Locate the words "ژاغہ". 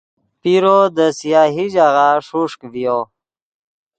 1.73-2.07